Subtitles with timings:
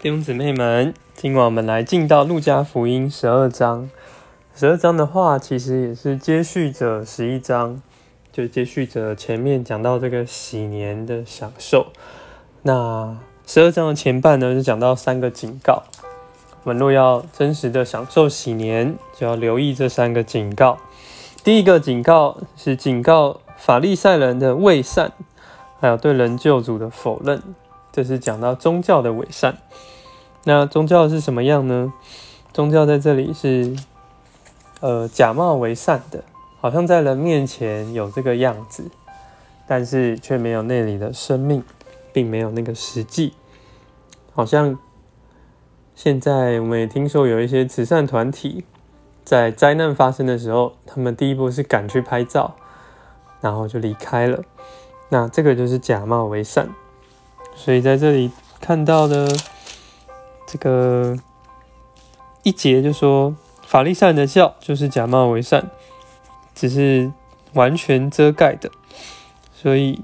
[0.00, 3.90] 弟兄姊妹们，今晚我们来进到路加福音十二章。
[4.54, 7.82] 十二章的话，其实也是接续着十一章，
[8.30, 11.88] 就接续着前面讲到这个喜年的享受。
[12.62, 15.82] 那十二章的前半呢，是讲到三个警告。
[16.62, 20.78] 我们若要真实的享受喜年，就要留意这三个警告。
[21.42, 25.10] 第一个警告是警告法利赛人的伪善，
[25.80, 27.42] 还有对人救主的否认。
[27.98, 29.58] 这是讲到宗教的伪善。
[30.44, 31.92] 那宗教是什么样呢？
[32.52, 33.74] 宗教在这里是
[34.78, 36.22] 呃假冒为善的，
[36.60, 38.88] 好像在人面前有这个样子，
[39.66, 41.64] 但是却没有内里的生命，
[42.12, 43.34] 并没有那个实际。
[44.32, 44.78] 好像
[45.96, 48.64] 现在我们也听说有一些慈善团体，
[49.24, 52.54] 在灾难发生的时候，他们第一步是赶去拍照，
[53.40, 54.44] 然后就离开了。
[55.08, 56.68] 那这个就是假冒为善。
[57.58, 58.30] 所以在这里
[58.60, 59.28] 看到的
[60.46, 61.18] 这个
[62.44, 63.34] 一节就说，
[63.66, 65.68] 法利赛人的教就是假冒为善，
[66.54, 67.12] 只是
[67.52, 68.70] 完全遮盖的，
[69.52, 70.00] 所以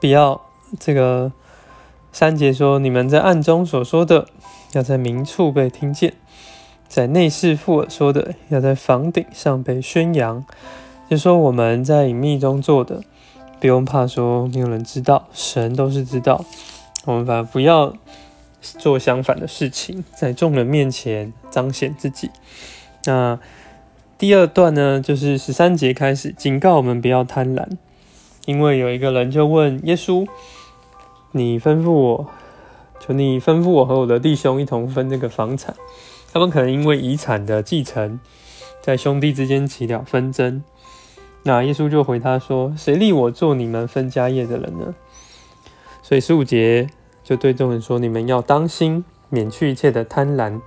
[0.00, 0.40] 不要
[0.78, 1.32] 这个
[2.12, 4.28] 三节说，你们在暗中所说的，
[4.72, 6.12] 要在明处被听见；
[6.88, 10.46] 在内室附耳说的，要在房顶上被宣扬。
[11.10, 13.02] 就说我们在隐秘中做的。
[13.60, 16.44] 不用怕说没有人知道，神都是知道。
[17.04, 17.94] 我们反而不要
[18.60, 22.30] 做相反的事情，在众人面前彰显自己。
[23.04, 23.38] 那
[24.18, 27.66] 第二段呢，就是十三节开始警告我们不要贪婪，
[28.46, 30.26] 因为有一个人就问耶稣
[31.32, 32.26] ：“你吩咐我，
[33.00, 35.74] 求你吩咐我和我的弟兄一同分这个房产。”
[36.32, 38.20] 他们可能因为遗产的继承，
[38.82, 40.62] 在兄弟之间起了纷争。
[41.44, 44.94] 那耶稣就回他说：“谁立我做你们分家业的人呢？”
[46.02, 46.88] 所以十五节
[47.22, 50.60] 就对众人说：“你们要当心，免去一切的贪婪，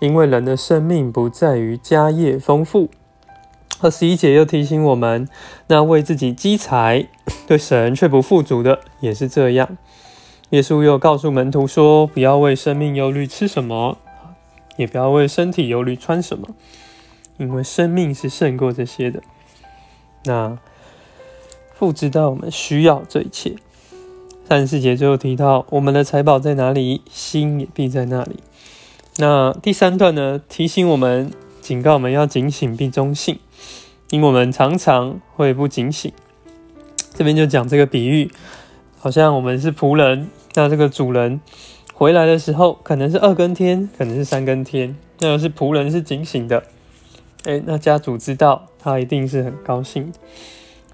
[0.00, 2.88] 因为人的生命不在于家业丰富。”
[3.80, 5.28] 二十一节又提醒我们
[5.68, 7.06] ：“那为自己积财，
[7.46, 9.76] 对神却不富足的，也是这样。”
[10.50, 13.98] 耶稣又告诉门徒说：“不要为生命忧虑吃什么，
[14.76, 16.48] 也不要为身体忧虑穿什么，
[17.36, 19.22] 因为生命是胜过这些的。”
[20.24, 20.58] 那
[21.74, 23.54] 父知道我们需要这一切。
[24.46, 28.40] 三十四节最后提到，我们的财宝在哪里，心也必在那里。
[29.16, 31.30] 那第三段呢，提醒我们，
[31.60, 33.38] 警告我们要警醒并忠信，
[34.10, 36.12] 因我们常常会不警醒。
[37.14, 38.30] 这边就讲这个比喻，
[38.98, 41.40] 好像我们是仆人，那这个主人
[41.94, 46.64] 回来的时候，可能是二更天，可能是三更天，那要是仆人是警醒的。
[47.44, 50.12] 哎，那家主知道，他一定是很高兴。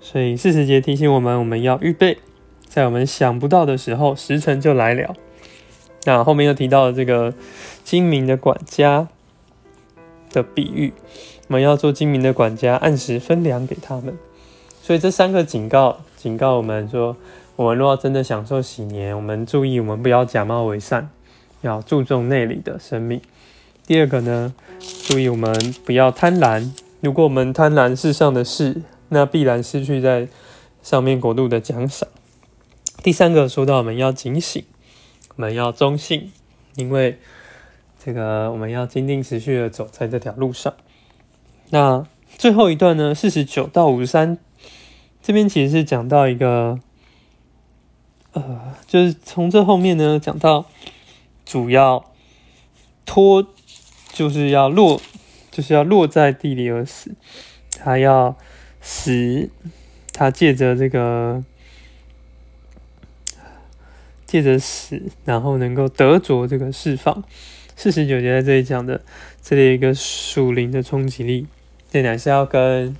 [0.00, 2.18] 所以四十节提醒我们，我们要预备，
[2.66, 5.14] 在我们想不到的时候，时辰就来了。
[6.04, 7.34] 那后面又提到了这个
[7.84, 9.06] 精明的管家
[10.32, 10.92] 的比喻，
[11.48, 14.18] 我们要做精明的管家，按时分粮给他们。
[14.82, 17.16] 所以这三个警告，警告我们说，
[17.54, 21.10] 我们若要真的享受喜年，我们注意，我们不要假冒为善，
[21.60, 23.20] 要注重内里的生命。
[23.90, 24.54] 第二个呢，
[25.02, 26.70] 注意我们不要贪婪。
[27.00, 30.28] 如果我们贪婪世上的事，那必然失去在
[30.80, 32.08] 上面国度的奖赏。
[33.02, 34.62] 第三个说到我们要警醒，
[35.34, 36.30] 我们要忠信，
[36.76, 37.18] 因为
[37.98, 40.72] 这个我们要坚定持续的走在这条路上。
[41.70, 42.06] 那
[42.38, 44.38] 最后一段呢，四十九到五十三，
[45.20, 46.78] 这边其实是讲到一个，
[48.34, 50.66] 呃，就是从这后面呢讲到
[51.44, 52.04] 主要
[53.04, 53.44] 拖。
[54.12, 55.00] 就是要落，
[55.50, 57.12] 就是要落在地里而死。
[57.78, 58.36] 他要
[58.80, 59.48] 死，
[60.12, 61.42] 他借着这个，
[64.26, 67.22] 借着死，然后能够得着这个释放。
[67.76, 69.00] 四十九节在这里讲的，
[69.42, 71.46] 这里一个属灵的冲击力，
[71.90, 72.94] 这乃是要跟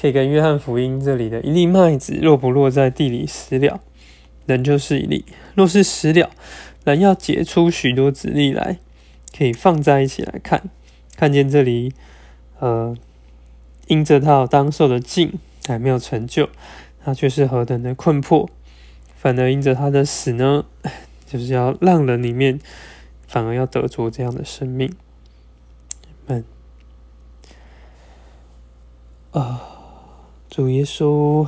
[0.00, 3.80] 可以跟约翰福音这里的一粒麦子，若不落在地里死了，
[4.46, 6.30] 人就是一粒；若是死了，
[6.84, 8.78] 人要结出许多子粒来。
[9.36, 10.70] 可以放在一起来看，
[11.16, 11.92] 看见这里，
[12.60, 12.96] 呃，
[13.88, 16.48] 因这套当受的敬还没有成就，
[17.04, 18.48] 他却是何等的困迫；
[19.16, 20.64] 反而因着他的死呢，
[21.26, 22.60] 就是要让人里面
[23.26, 24.94] 反而要得着这样的生命。
[26.26, 26.44] 们
[29.32, 29.60] 啊，
[30.48, 31.44] 主耶稣，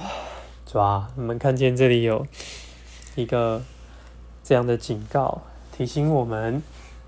[0.66, 2.26] 主啊，我们看见这里有
[3.14, 3.62] 一个
[4.42, 6.60] 这样的警告，提醒我们。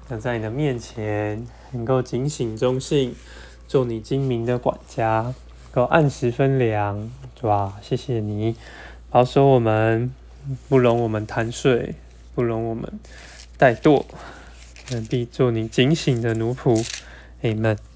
[0.09, 3.15] 想在你的面前能够警醒忠信，
[3.67, 5.35] 做你精明的管家，能
[5.73, 7.79] 够按时分粮，是吧？
[7.83, 8.57] 谢谢你
[9.11, 10.11] 保守我们，
[10.69, 11.95] 不容我们贪睡，
[12.35, 12.91] 不容我们
[13.59, 14.05] 怠惰，
[15.11, 16.83] 必做你警醒的奴仆。
[17.43, 17.88] Amen。